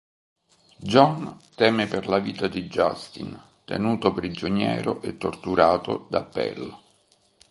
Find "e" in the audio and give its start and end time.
5.03-5.15